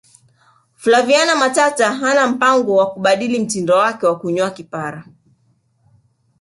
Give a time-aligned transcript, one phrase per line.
[0.75, 5.05] flaviana matata hana mpango wa kubadili mtindo wake wa kunyoa kipara